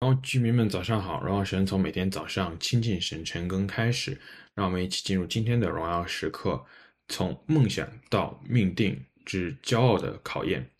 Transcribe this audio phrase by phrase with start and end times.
[0.00, 4.16] 然后居民们早上好，荣耀神从每天早上亲近神晨更开始，
[4.54, 6.64] 让我们一起进入今天的荣耀时刻，
[7.08, 10.70] 从梦想到命定之骄傲的考验。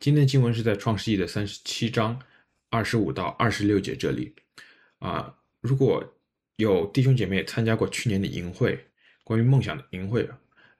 [0.00, 2.18] 今天的经文是在创世记的三十七章
[2.70, 4.34] 二十五到二十六节这里。
[5.00, 6.02] 啊，如果
[6.56, 8.82] 有弟兄姐妹参加过去年的营会，
[9.24, 10.26] 关于梦想的营会，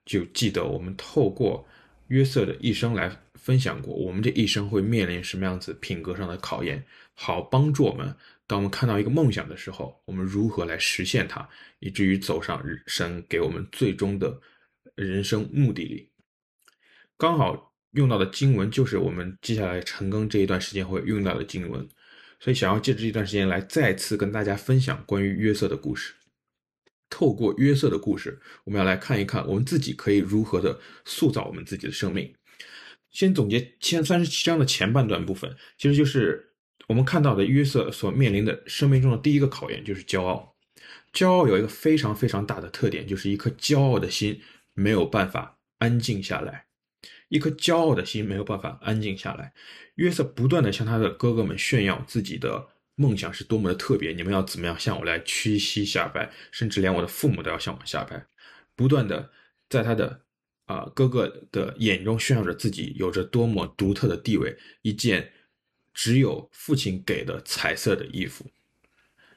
[0.07, 1.69] 就记得我们透过
[2.07, 6.84] 约瑟的一生来分享过，我们这一生会面临什么样子品格上的考验，
[7.14, 8.14] 好帮助我们，
[8.46, 14.40] 当我们看到一个梦想的时候，我们如何来实现它，以至于走上神给我们最终的
[14.94, 16.11] 人生目的里。
[17.16, 21.89] 刚好用到的经文就是我们接下来晨更这一段时间会用到的经文，
[22.39, 26.14] 所以想要借着这一段时间来再次跟大家分享关于约瑟的故事。
[27.11, 32.30] 透过约瑟的故事，我们要来看一看我们自己可以如何的塑造我们自己的生命。
[33.19, 36.53] 先总结前三十七章的前半段部分，其实就是
[36.86, 40.55] 我们看到的约瑟所面临的生命中的第一个考验，就是骄傲。
[41.12, 44.41] 骄傲有一个非常非常大的特点，就是一颗骄傲的心
[44.74, 46.66] 没有办法安静下来。
[47.28, 49.52] 一颗骄傲的心没有办法安静下来。
[49.96, 52.69] 约瑟不断地向他的哥哥们炫耀自己的。
[52.94, 58.27] 梦想是多么的特别，你们要怎么样向我来屈膝下拜，甚至连我的父母都要向我下拜，
[58.74, 59.30] 不断的
[59.69, 60.22] 在他的
[60.69, 65.33] 啊、哥哥的眼中炫耀着自己有着多么独特的地位，一件
[65.92, 68.47] 只有父亲给的彩色的衣服，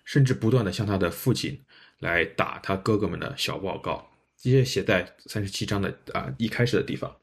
[0.05, 1.63] 甚至不断的向他的父亲
[1.99, 7.15] 来打他哥哥们的小报告，这些写在三十七章的啊、一开始的地方，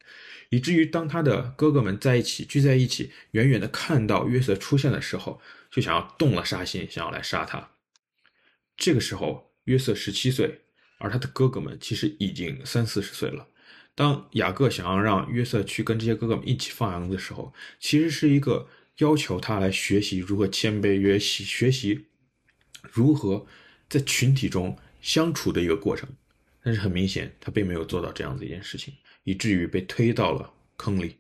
[0.49, 5.41] 以至于当他的哥哥们在一起聚在一起，远远的看到约瑟出现的时候。
[5.71, 7.73] 就想要动了杀心，想要来杀他。
[8.75, 10.63] 这个时候，约瑟十七岁，
[10.97, 13.47] 而他的哥哥们其实已经三四十岁了。
[13.99, 18.69] 当雅各想要让约瑟去跟这些哥哥们一起放羊的时候，其实是一个
[18.99, 22.07] 要求他来学习如何谦卑，学习学习
[22.93, 23.45] 如何
[23.89, 26.09] 在群体中相处的一个过程。
[26.63, 28.95] 但是很明显，他并没有做到这样子一件事情，
[29.25, 31.17] 以至于被推到了坑里。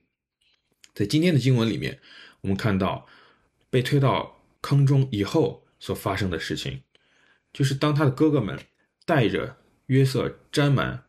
[0.94, 1.98] 在今天的经文里面，
[2.42, 3.08] 我们看到
[3.68, 4.36] 被推到。
[4.60, 6.82] 坑中以后所发生的事情，
[7.52, 8.58] 就是当他的哥哥们
[9.06, 9.56] 带着
[9.86, 11.04] 约瑟沾满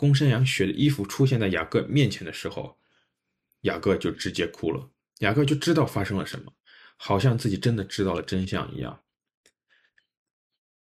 [0.00, 2.78] 公山羊血的衣服出现在雅各面前的时候，
[3.60, 4.90] 雅各就直接哭了。
[5.18, 6.54] 雅各就知道发生了什么，
[6.96, 9.02] 好像自己真的知道了真相一样。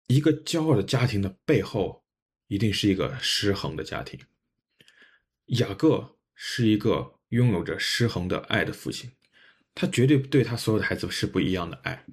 [0.06, 2.04] 一个骄傲的家庭的背后，
[2.46, 4.20] 一定是一个失衡的家庭。
[5.46, 9.10] 雅各是一个拥有着失衡的爱的父亲。
[9.74, 12.06] 他绝对对他所有的孩子是不一样的爱，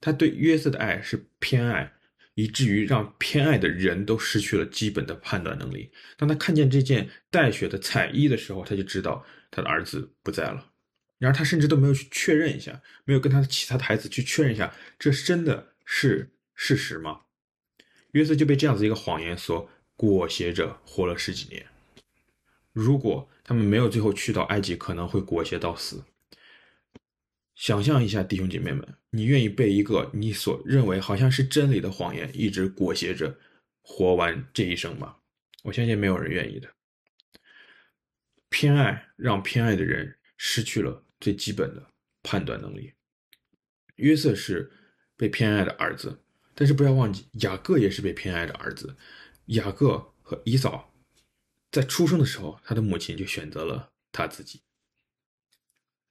[0.00, 1.95] 他对约瑟的爱是偏爱，
[2.36, 5.90] 以至于让偏爱的人都失去了基本的判断能力。
[6.18, 10.72] 当他看见这件带血的彩衣的时候，他就知道他的儿子不在了。
[11.18, 17.22] 然而他甚至都没有去确认一下，没有跟他其他的孩子去确认一下，这真的是事实吗？
[18.12, 21.64] 约瑟就被这样子一个谎言所裹挟着活了十几年。
[22.74, 26.04] 如果他们没有最后去到埃及，可能会裹挟到死。
[27.56, 33.36] 想象一下，弟兄姐妹们，你愿意被一个你所认为好像是真理的谎言一直裹挟着
[33.80, 35.16] 活完这一生吗？
[35.62, 36.68] 我相信没有人愿意的。
[38.50, 41.90] 偏爱让偏爱的人失去了最基本的
[42.22, 42.92] 判断能力。
[43.96, 44.70] 约瑟是
[45.16, 46.22] 被偏爱的儿子，
[46.54, 48.94] 但是不要忘记，雅各也是被偏爱的儿子。
[49.46, 50.92] 雅各和以扫
[51.72, 54.60] 在出生的时候，他的母亲就选择了他自己。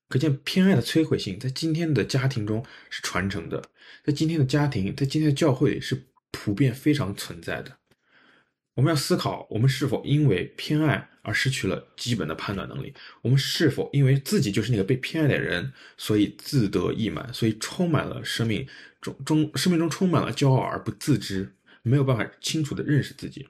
[0.07, 3.63] 可见偏爱的摧毁性在今天的家庭中是传承的，
[4.03, 7.77] 在今天的家庭，在今天的教会里是普遍非常存在的。
[8.75, 12.93] 我们要思考：我们是否因为偏爱而失去了基本的判断能力？
[13.21, 18.67] 我们是否因为自己就是那个被偏爱的人，所以自得意满，所以充满了生命
[18.99, 23.47] 中中生命中充满了骄傲而不自知，没有办法清楚地认识自己？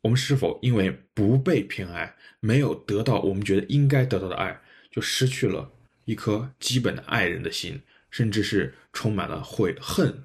[0.00, 4.58] 我们是否因为不被偏爱，没有得到我们觉得应该得到的爱？
[4.90, 5.72] 就失去了
[6.04, 10.24] 一颗基本的爱人的心，甚至是充满了悔恨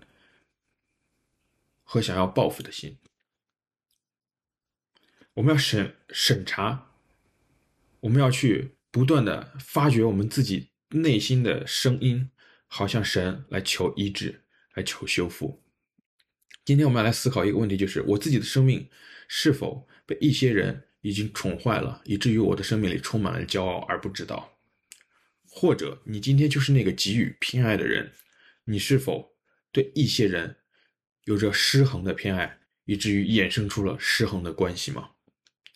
[1.84, 2.98] 和想要报复的心。
[5.36, 6.92] 我们要审审查，
[8.02, 12.30] 我们要去不断的发掘我们自己内心的声音，
[12.68, 14.44] 好像神来求医治，
[14.76, 15.64] 来求修复。
[16.64, 18.88] 今天我们要来思考一个问题，就是我自己的生命
[19.28, 24.53] 是否被一些人已经宠坏了，以至于我的生命里充满了骄傲而不知道。
[25.56, 28.12] 或者你今天就是那个给予偏爱的人，
[28.66, 29.36] 你是否
[29.72, 30.58] 对一些人
[31.26, 35.12] 有着失衡的偏爱，以至于衍生出了失衡的关系吗？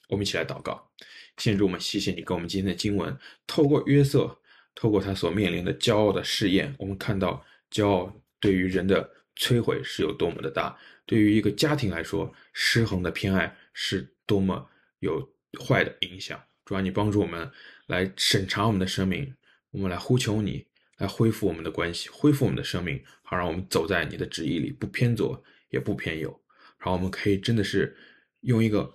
[0.09, 0.91] 我们一起来祷告，
[1.37, 3.15] 先主，我们谢谢你给我们今天的经文，
[3.45, 4.39] 透过约瑟，
[4.73, 9.07] 透过他所面临的骄傲的试验，我们看到骄傲对于人的
[9.37, 10.75] 摧毁是有多么的大，
[11.05, 14.67] 对于一个家庭来说，失衡的偏爱是多么
[14.99, 15.31] 有
[15.63, 16.43] 坏的影响。
[16.65, 17.49] 主啊，你帮助我们
[17.85, 19.33] 来审查我们的生命，
[19.71, 20.65] 我们来呼求你，
[20.97, 26.41] 来恢复我们的关系，恢复我们的生命，好让我们走在你的旨意里，不偏左也不偏右，
[26.77, 27.95] 好，我们可以真的是
[28.41, 28.93] 用一个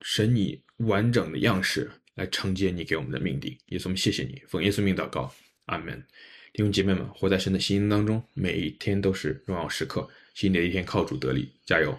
[0.00, 3.56] 神你完整的样式来承接你给我们的命定。
[3.66, 5.32] 耶稣，我们谢谢你，奉耶稣名祷告，
[5.66, 6.04] 阿门。
[6.52, 10.08] 弟兄姐妹们，活在神的心当中，每一天都是荣耀时刻。
[10.34, 11.96] 新的一天靠主得力，加油！